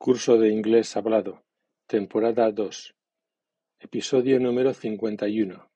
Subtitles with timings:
[0.00, 1.44] Curso de inglés hablado,
[1.88, 2.94] temporada dos,
[3.80, 5.72] episodio número cincuenta y uno.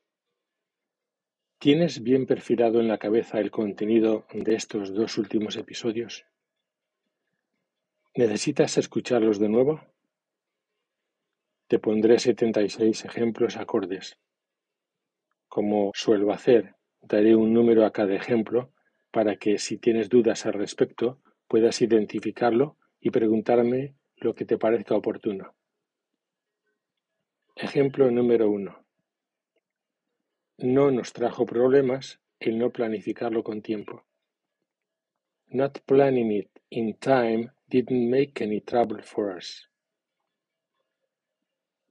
[1.60, 6.26] ¿Tienes bien perfilado en la cabeza el contenido de estos dos últimos episodios?
[8.16, 9.82] ¿Necesitas escucharlos de nuevo?
[11.68, 14.20] Te pondré 76 ejemplos acordes.
[15.48, 18.72] Como suelo hacer, Daré un número a cada ejemplo
[19.12, 24.96] para que si tienes dudas al respecto puedas identificarlo y preguntarme lo que te parezca
[24.96, 25.54] oportuno.
[27.56, 28.84] Ejemplo número uno.
[30.58, 34.06] No nos trajo problemas el no planificarlo con tiempo.
[35.48, 39.70] Not planning it in time didn't make any trouble for us.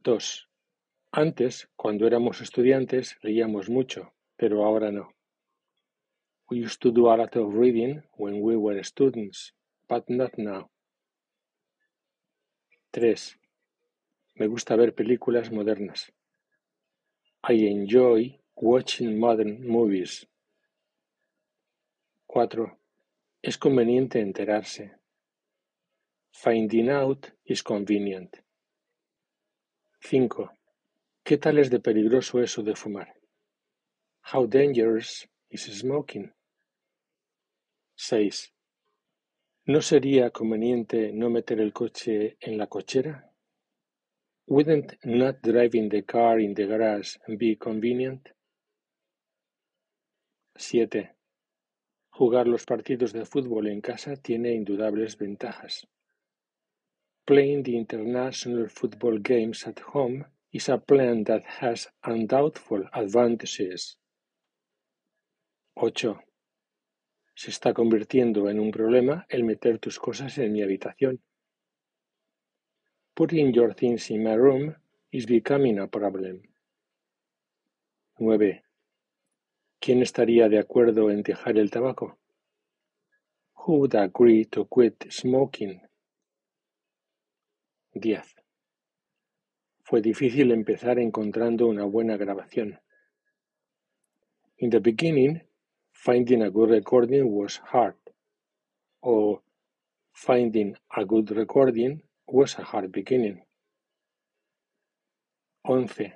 [0.01, 0.49] 2.
[1.13, 5.15] Antes, cuando éramos estudiantes, leíamos mucho, pero ahora no.
[6.51, 9.53] We used to do a lot of reading when we were students,
[9.89, 10.69] but not now.
[12.91, 13.15] 3.
[14.35, 16.13] Me gusta ver películas modernas.
[17.45, 20.27] I enjoy watching modern movies.
[22.27, 22.81] 4.
[23.43, 24.97] Es conveniente enterarse.
[26.33, 28.39] Finding out is convenient.
[30.01, 30.51] 5.
[31.23, 33.22] ¿Qué tal es de peligroso eso de fumar?
[34.23, 36.33] How dangerous is smoking?
[37.97, 38.53] 6.
[39.67, 43.31] ¿No sería conveniente no meter el coche en la cochera?
[44.47, 48.29] Wouldn't not driving the car in the garage be convenient?
[50.57, 51.15] 7.
[52.11, 55.87] Jugar los partidos de fútbol en casa tiene indudables ventajas.
[57.25, 63.97] Playing the international football games at home is a plan that has undoubtful advantages.
[65.75, 66.23] 8.
[67.35, 71.23] Se está convirtiendo en un problema el meter tus cosas en mi habitación.
[73.15, 74.75] Putting your things in my room
[75.11, 76.43] is becoming a problem.
[78.19, 78.63] 9.
[79.81, 82.19] ¿Quién estaría de acuerdo en dejar el tabaco?
[83.55, 85.81] Who would agree to quit smoking?
[87.95, 88.37] 10.
[89.85, 92.81] Fue difícil empezar encontrando una buena grabación.
[94.59, 95.43] In the beginning,
[96.05, 97.95] Finding a good recording was hard,
[99.03, 99.41] or
[100.13, 103.41] finding a good recording was a hard beginning.
[105.65, 106.13] 11.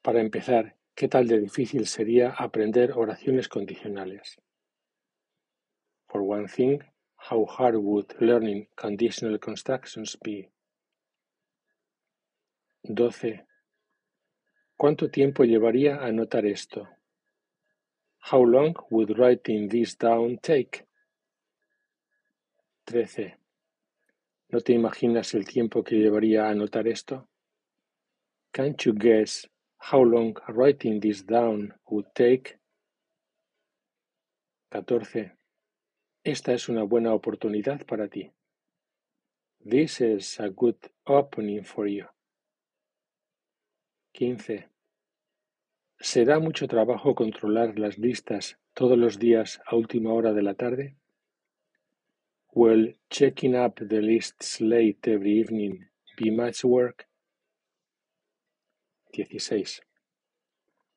[0.00, 4.38] Para empezar, ¿qué tal de difícil sería aprender oraciones condicionales?
[6.08, 6.80] For one thing,
[7.16, 10.48] how hard would learning conditional constructions be?
[12.84, 13.44] 12.
[14.78, 16.88] ¿Cuánto tiempo llevaría anotar esto?
[18.20, 20.86] How long would writing this down take?
[22.86, 23.36] Trece.
[24.50, 27.28] ¿No te imaginas el tiempo que llevaría a anotar esto?
[28.52, 29.48] Can't you guess
[29.78, 32.58] how long writing this down would take?
[34.70, 35.32] Catorce.
[36.24, 38.30] Esta es una buena oportunidad para ti.
[39.64, 42.06] This is a good opening for you.
[44.12, 44.68] Quince.
[46.02, 50.96] ¿Será mucho trabajo controlar las listas todos los días a última hora de la tarde?
[52.54, 57.06] Will checking up the lists late every evening be much work?
[59.12, 59.82] 16.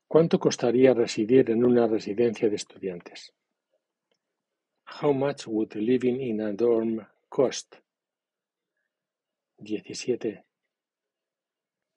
[0.08, 3.34] ¿Cuánto costaría residir en una residencia de estudiantes?
[5.02, 7.76] How much would living in a dorm cost?
[9.60, 10.46] 17.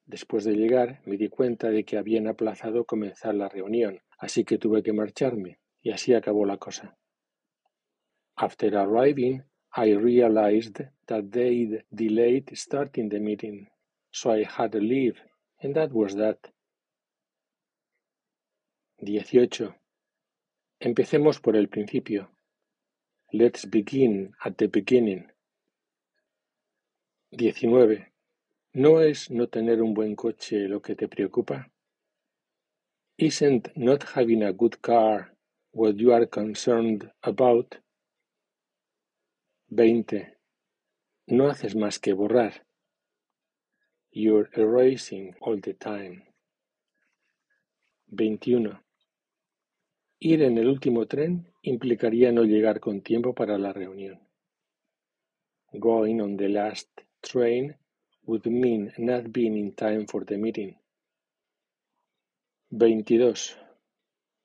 [0.07, 4.57] Después de llegar, me di cuenta de que habían aplazado comenzar la reunión, así que
[4.57, 6.97] tuve que marcharme, y así acabó la cosa.
[8.37, 9.43] After arriving,
[9.77, 13.69] I realized that they'd delayed starting the meeting,
[14.11, 15.21] so I had to leave,
[15.61, 16.39] and that was that.
[18.99, 19.75] 18.
[20.81, 22.31] Empecemos por el principio.
[23.33, 25.27] Let's begin at the beginning.
[27.33, 28.07] 19.
[28.77, 31.73] ¿No es no tener un buen coche lo que te preocupa?
[33.17, 35.35] Isn't not having a good car
[35.73, 37.77] what you are concerned about?
[39.71, 40.31] 20.
[41.29, 42.67] No haces más que borrar.
[44.11, 46.27] You're erasing all the time.
[48.09, 48.79] 21.
[50.19, 54.21] Ir en el último tren implicaría no llegar con tiempo para la reunión.
[55.73, 56.91] Going on the last
[57.23, 57.75] train
[58.27, 60.77] would mean not being in time for the meeting.
[62.71, 63.57] 22.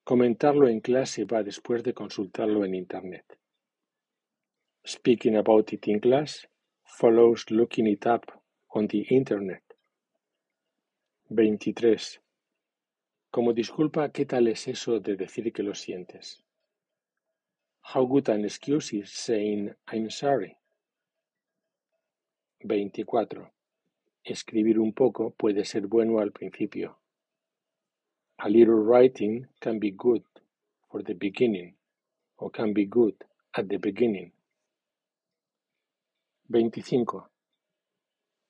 [0.03, 3.25] Comentarlo en clase va después de consultarlo en Internet.
[4.85, 6.47] Speaking about it in class
[6.83, 8.31] follows looking it up
[8.73, 9.63] on the Internet.
[11.29, 12.19] 23.
[13.31, 16.43] Como disculpa, ¿qué tal es eso de decir que lo sientes?
[17.81, 20.57] How good an excuse is saying I'm sorry.
[22.67, 23.51] 24.
[24.23, 26.99] Escribir un poco puede ser bueno al principio.
[28.37, 30.23] A little writing can be good
[30.89, 31.75] for the beginning
[32.37, 33.15] or can be good
[33.53, 34.31] at the beginning.
[36.49, 37.29] 25.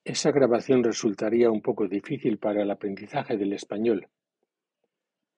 [0.03, 4.09] Esa grabación resultaría un poco difícil para el aprendizaje del español.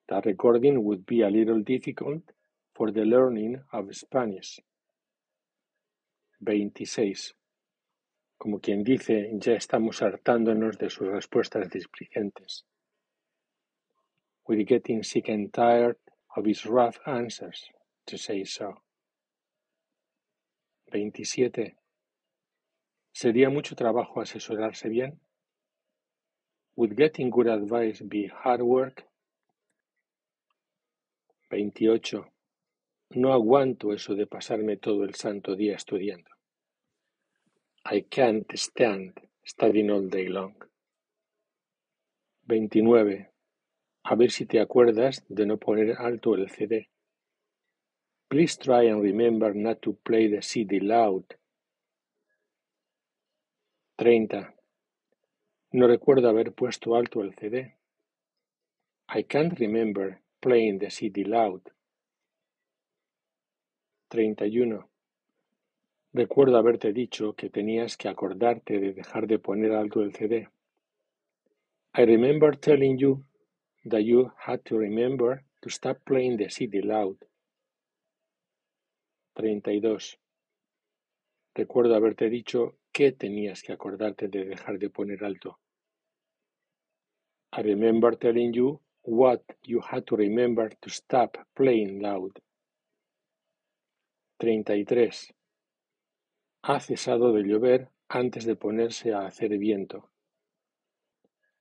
[0.07, 2.23] The recording would be a little difficult
[2.73, 4.61] for the learning of Spanish.
[6.43, 7.35] 26.
[8.43, 12.65] Como quien dice, ya estamos hartándonos de sus respuestas displicentes.
[14.45, 15.95] We're getting sick and tired
[16.35, 17.71] of his rough answers,
[18.05, 18.83] to say so.
[20.91, 21.77] 27.
[23.13, 25.21] ¿Sería mucho trabajo asesorarse bien?
[26.75, 29.07] Would getting good advice be hard work?
[31.49, 32.25] 28.
[33.11, 36.32] No aguanto eso de pasarme todo el santo día estudiando.
[37.85, 40.55] I can't stand studying all day long.
[42.47, 43.29] 29.
[44.05, 46.89] A ver si te acuerdas de no poner alto el CD.
[48.29, 51.25] Please try and remember not to play the CD loud
[53.95, 54.55] Treinta.
[55.71, 57.75] No recuerdo haber puesto alto el CD.
[59.07, 61.61] I can't remember playing the CD loud.
[64.09, 64.89] Treinta y uno.
[66.15, 70.47] Recuerdo haberte dicho que tenías que acordarte de dejar de poner alto el CD.
[71.95, 73.25] I remember telling you
[73.89, 77.17] that you had to remember to stop playing the CD loud.
[79.33, 80.19] Treinta y dos.
[81.55, 85.57] Recuerdo haberte dicho ¿Qué tenías que acordarte de dejar de poner alto?
[87.57, 92.39] I remember telling you what you had to remember to stop playing loud.
[94.39, 95.33] 33.
[96.65, 100.09] Ha cesado de llover antes de ponerse a hacer viento.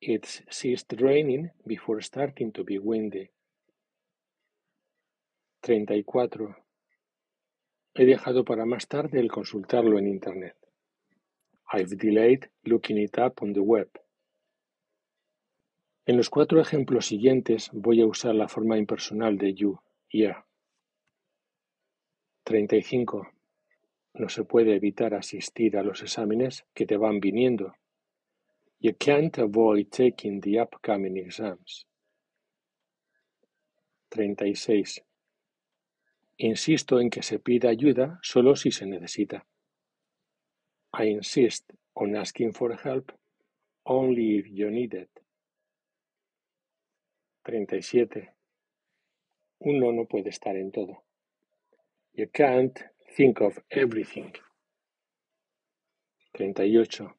[0.01, 3.33] It's ceased raining before starting to be windy.
[5.63, 6.57] 34.
[7.95, 10.57] He dejado para más tarde el consultarlo en Internet.
[11.73, 13.91] I've delayed looking it up on the web.
[16.07, 20.47] En los cuatro ejemplos siguientes voy a usar la forma impersonal de you, yeah.
[22.45, 23.32] 35.
[24.15, 27.75] No se puede evitar asistir a los exámenes que te van viniendo.
[28.79, 31.87] You can't avoid taking the upcoming exams.
[34.11, 35.03] 36.
[36.39, 39.47] Insisto en que se pida ayuda solo si se necesita.
[40.93, 43.13] I insist on asking for help
[43.85, 45.11] only if you need it.
[47.45, 48.31] 37.
[49.61, 51.05] Uno no puede estar en todo.
[52.15, 52.79] You can't
[53.17, 54.33] think of everything.
[56.37, 57.15] 38.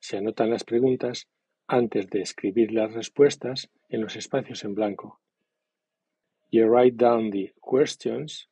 [0.00, 1.26] Se anotan las preguntas
[1.66, 5.20] antes de escribir las respuestas en los espacios en blanco.
[6.50, 8.48] You write down the questions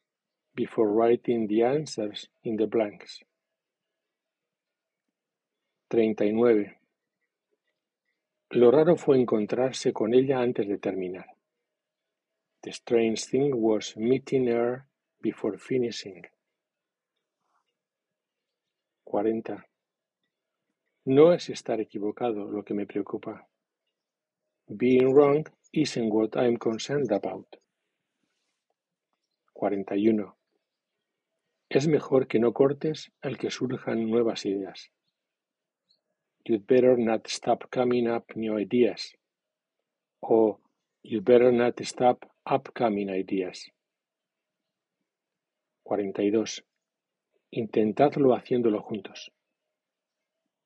[0.54, 3.24] before writing the answers in the blanks.
[5.88, 6.80] Treinta y nueve.
[8.50, 11.26] Lo raro fue encontrarse con ella antes de terminar.
[12.62, 14.86] The strange thing was meeting her
[15.24, 16.22] before finishing.
[19.02, 19.66] Cuarenta.
[21.06, 23.48] No es estar equivocado lo que me preocupa.
[24.68, 27.46] Being wrong isn't what I'm concerned about.
[29.54, 30.36] 41.
[31.70, 34.90] Es mejor que no cortes al que surjan nuevas ideas.
[36.44, 39.14] You'd better not stop coming up new ideas.
[40.20, 40.60] O
[41.02, 43.70] you'd better not stop upcoming ideas.
[45.84, 46.64] 42.
[47.50, 49.30] Intentadlo haciéndolo juntos.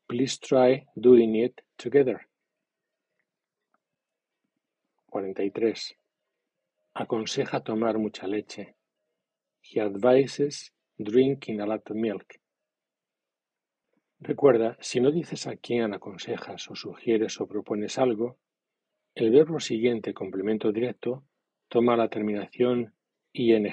[0.07, 2.29] Please try doing it together.
[5.07, 5.99] 43.
[6.95, 8.77] Aconseja tomar mucha leche.
[9.61, 12.41] He advises drinking a lot of milk.
[14.21, 18.39] Recuerda, si no dices a quién aconsejas o sugieres o propones algo,
[19.15, 21.25] el verbo siguiente complemento directo
[21.69, 22.95] toma la terminación
[23.33, 23.73] ing.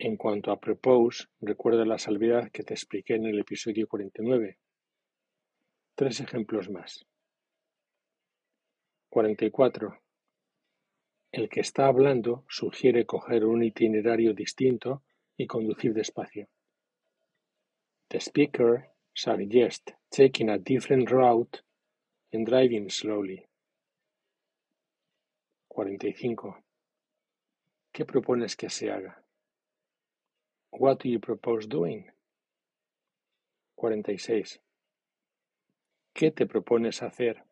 [0.00, 4.56] En cuanto a propose, recuerda la salvedad que te expliqué en el episodio 49.
[5.96, 7.04] Tres ejemplos más.
[9.08, 10.00] 44.
[11.32, 15.02] El que está hablando sugiere coger un itinerario distinto
[15.36, 16.48] y conducir despacio.
[18.10, 21.60] The speaker suggests taking a different route
[22.32, 23.48] and driving slowly.
[25.66, 26.64] 45.
[27.90, 29.27] ¿Qué propones que se haga?
[30.78, 32.04] What do you propose doing?
[33.74, 34.60] 46.
[36.14, 37.42] ¿Qué te propones hacer?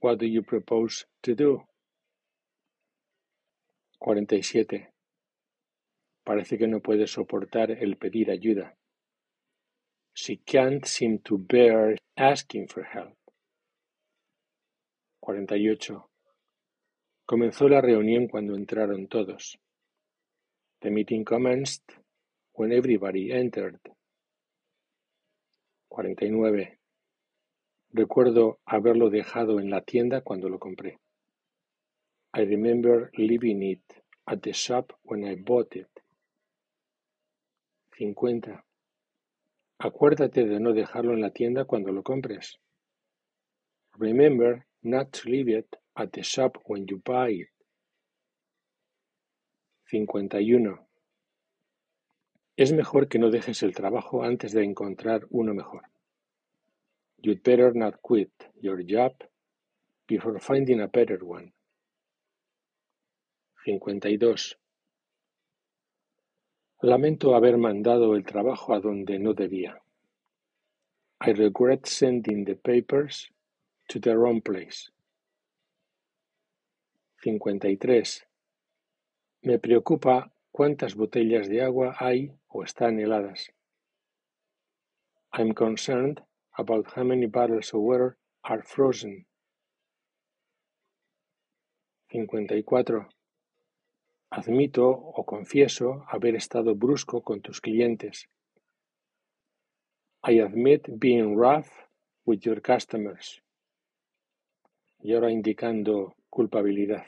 [0.00, 1.68] What do you propose to do?
[4.00, 4.92] 47.
[6.24, 8.76] Parece que no puede soportar el pedir ayuda.
[10.12, 13.16] She can't seem to bear asking for help.
[15.20, 16.10] 48.
[17.26, 19.56] Comenzó la reunión cuando entraron todos.
[20.80, 21.99] The meeting commenced
[22.60, 23.80] when everybody entered.
[25.88, 26.78] 49.
[27.94, 30.98] Recuerdo haberlo dejado en la tienda cuando lo compré.
[32.34, 33.82] I remember leaving it
[34.26, 35.88] at the shop when I bought it.
[37.96, 38.62] 50.
[39.78, 42.58] Acuérdate de no dejarlo en la tienda cuando lo compres.
[43.96, 47.48] Remember not to leave it at the shop when you buy it.
[49.86, 50.89] 51.
[52.56, 55.82] Es mejor que no dejes el trabajo antes de encontrar uno mejor.
[57.22, 58.30] You'd better not quit
[58.60, 59.12] your job
[60.06, 61.52] before finding a better one.
[63.64, 64.58] 52.
[66.82, 69.82] Lamento haber mandado el trabajo a donde no debía.
[71.20, 73.30] I regret sending the papers
[73.88, 74.90] to the wrong place.
[77.22, 78.26] 53.
[79.42, 83.52] Me preocupa cuántas botellas de agua hay o están heladas.
[85.32, 86.20] I'm concerned
[86.58, 89.26] about how many bottles of water are frozen.
[92.08, 93.08] 54.
[94.32, 98.28] Admito o confieso haber estado brusco con tus clientes.
[100.22, 101.68] I admit being rough
[102.26, 103.42] with your customers.
[105.02, 107.06] Y ahora indicando culpabilidad.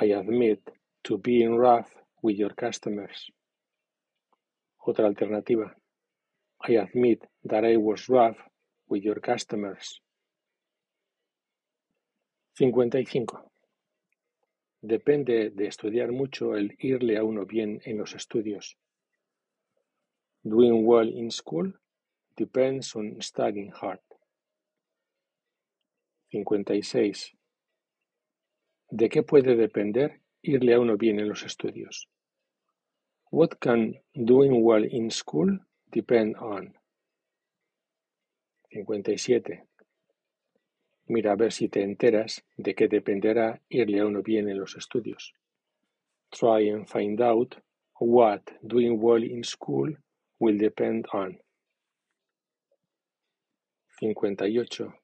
[0.00, 0.60] I admit
[1.04, 1.90] to being rough
[2.22, 3.30] with your customers.
[4.86, 5.72] Otra alternativa.
[6.68, 8.36] I admit that I was rough
[8.88, 10.00] with your customers.
[12.54, 13.26] 55.
[14.82, 18.76] Depende de estudiar mucho el irle a uno bien en los estudios.
[20.44, 21.72] Doing well in school
[22.36, 24.00] depends on studying hard.
[26.32, 27.32] 56.
[28.90, 32.08] ¿De qué puede depender irle a uno bien en los estudios?
[33.30, 36.74] What can doing well in school depend on?
[38.70, 39.64] 57.
[41.06, 44.76] Mira a ver si te enteras de qué dependerá irle a uno bien en los
[44.76, 45.34] estudios.
[46.30, 47.56] Try and find out
[48.00, 49.94] what doing well in school
[50.38, 51.38] will depend on.
[54.00, 54.94] 58.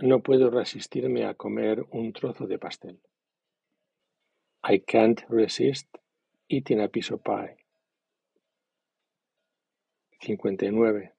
[0.00, 3.00] No puedo resistirme a comer un trozo de pastel.
[4.70, 5.86] I can't resist
[6.50, 7.56] eating a piece of pie.
[10.20, 11.10] 59.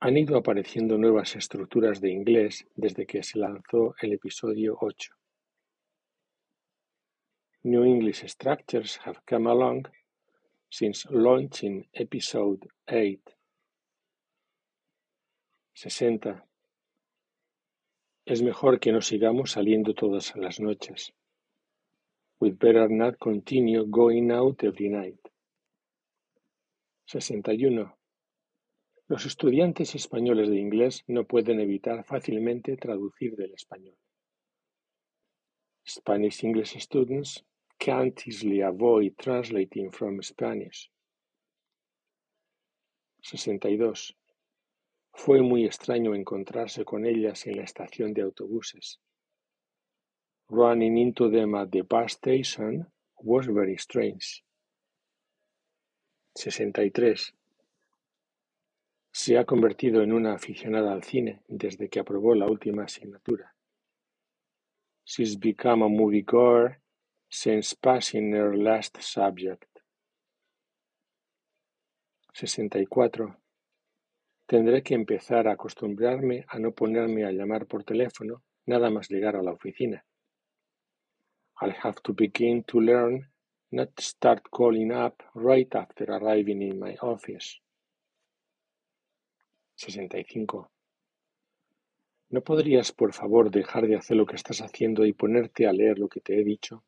[0.00, 5.14] Han ido apareciendo nuevas estructuras de inglés desde que se lanzó el episodio ocho.
[7.62, 9.86] New English structures have come along
[10.68, 13.20] since launching episode 8.
[15.72, 16.44] 60.
[18.26, 21.14] Es mejor que no sigamos saliendo todas las noches.
[22.44, 25.18] We'd better not continue going out every night.
[27.06, 27.90] 61.
[29.08, 33.96] Los estudiantes españoles de inglés no pueden evitar fácilmente traducir del español.
[35.88, 37.42] Spanish English students
[37.78, 40.90] can't easily avoid translating from Spanish.
[43.22, 44.14] 62.
[45.14, 49.00] Fue muy extraño encontrarse con ellas en la estación de autobuses.
[50.50, 52.86] Running into them at the bus station
[53.18, 54.44] was very strange.
[56.36, 57.32] 63.
[59.12, 63.54] Se ha convertido en una aficionada al cine desde que aprobó la última asignatura.
[65.04, 66.80] She's become a moviegoer
[67.28, 69.68] since passing her last subject.
[72.34, 73.38] 64.
[74.46, 79.36] Tendré que empezar a acostumbrarme a no ponerme a llamar por teléfono nada más llegar
[79.36, 80.04] a la oficina.
[81.60, 83.26] I'll have to begin to learn
[83.74, 87.60] not start calling up right after arriving in my office.
[89.76, 90.68] 65.
[92.30, 95.98] ¿No podrías, por favor, dejar de hacer lo que estás haciendo y ponerte a leer
[95.98, 96.82] lo que te he dicho?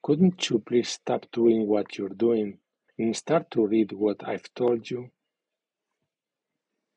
[0.00, 2.58] Couldn't you please stop doing what you're doing
[2.98, 5.10] and start to read what I've told you?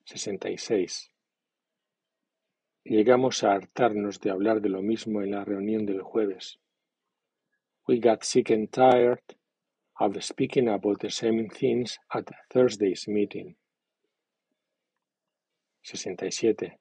[0.06, 1.12] 66.
[2.84, 6.60] Llegamos a hartarnos de hablar de lo mismo en la reunión del jueves.
[7.88, 9.22] We got sick and tired
[10.00, 13.56] of speaking about the same things at Thursday's meeting.
[15.84, 16.80] 67.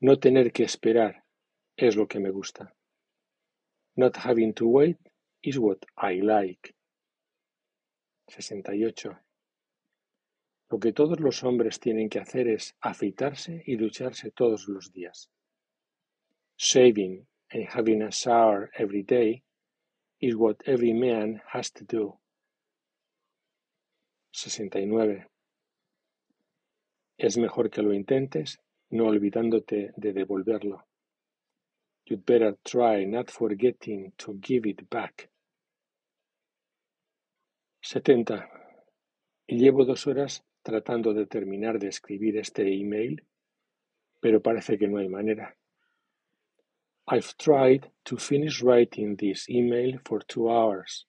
[0.00, 1.24] No tener que esperar
[1.76, 2.72] es lo que me gusta.
[3.96, 4.98] Not having to wait
[5.42, 6.74] is what I like.
[8.30, 9.25] 68.
[10.68, 15.30] Lo que todos los hombres tienen que hacer es afeitarse y ducharse todos los días.
[16.58, 19.44] Shaving and having a shower every day
[20.20, 22.18] is what every man has to do.
[24.32, 25.26] 69.
[27.18, 28.58] Es mejor que lo intentes,
[28.90, 30.86] no olvidándote de devolverlo.
[32.04, 35.30] You'd better try not forgetting to give it back.
[37.82, 38.48] 70.
[39.48, 43.22] Llevo dos horas tratando de terminar de escribir este email,
[44.20, 45.56] pero parece que no hay manera.
[47.08, 51.06] I've tried to finish writing this email for two hours,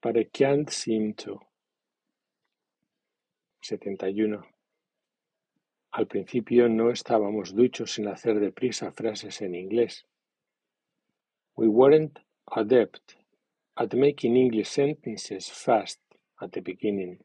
[0.00, 1.40] but I can't seem to.
[3.62, 4.44] 71.
[5.90, 10.04] Al principio no estábamos duchos en hacer deprisa frases en inglés.
[11.56, 12.20] We weren't
[12.54, 13.16] adept
[13.76, 15.98] at making English sentences fast
[16.40, 17.18] at the beginning.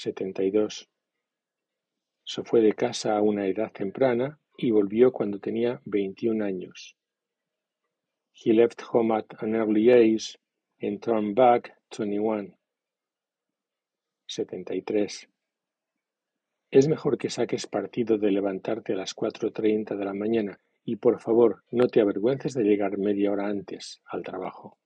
[0.00, 0.88] 72.
[2.24, 6.96] Se fue de casa a una edad temprana y volvió cuando tenía 21 años.
[8.32, 10.38] He left home at an early age
[10.80, 12.56] and turned back 21.
[14.26, 15.28] 73.
[16.70, 21.20] Es mejor que saques partido de levantarte a las 4.30 de la mañana y por
[21.20, 24.78] favor no te avergüences de llegar media hora antes al trabajo.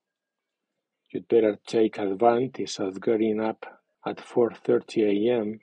[1.10, 3.64] You'd better take advantage of getting up
[4.06, 5.60] at 4:30 a.m.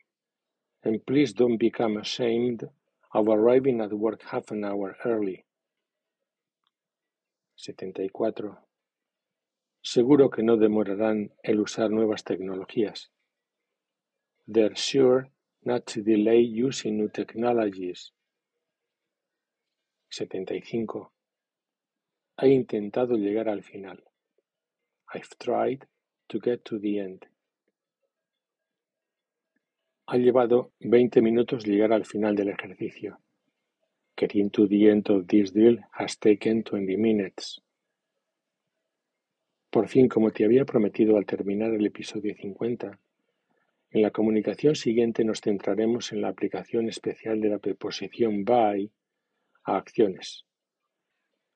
[0.84, 2.68] and please don't become ashamed
[3.14, 5.46] of arriving at work half an hour early.
[7.56, 8.58] 74.
[9.84, 13.10] Seguro que no demorarán el usar nuevas tecnologías.
[14.48, 15.30] They're sure
[15.64, 18.12] not to delay using new technologies.
[20.10, 21.12] 75.
[22.40, 23.98] He intentado llegar al final.
[25.14, 25.88] I've tried
[26.30, 27.28] to get to the end.
[30.14, 33.22] Ha llevado veinte minutos llegar al final del ejercicio.
[34.18, 37.62] Getting to the end of this drill has taken twenty minutes.
[39.70, 43.00] Por fin, como te había prometido al terminar el episodio 50,
[43.92, 48.92] en la comunicación siguiente nos centraremos en la aplicación especial de la preposición by
[49.64, 50.46] a acciones.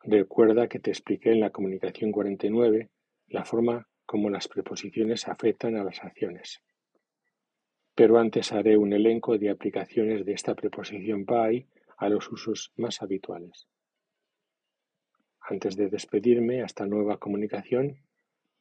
[0.01, 2.89] Recuerda que te expliqué en la comunicación 49
[3.27, 6.61] la forma como las preposiciones afectan a las acciones
[7.95, 11.65] pero antes haré un elenco de aplicaciones de esta preposición by
[11.97, 13.69] a los usos más habituales.
[15.39, 18.01] Antes de despedirme hasta nueva comunicación,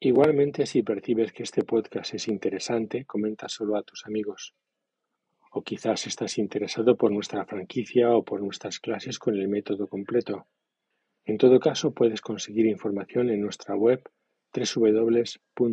[0.00, 4.54] Igualmente, si percibes que este podcast es interesante, comenta solo a tus amigos
[5.56, 10.48] o quizás estás interesado por nuestra franquicia o por nuestras clases con el método completo.
[11.24, 14.02] En todo caso, puedes conseguir información en nuestra web
[14.52, 15.68] www.ihp.es.